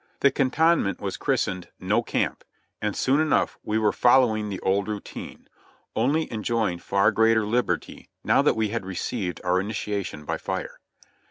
[0.21, 2.43] The cantonment was christened "No Camp,"
[2.81, 5.47] and soon enough we were following the old routine,
[5.95, 10.79] only enjoying far greater lib erty now that we had received our initiation by fire.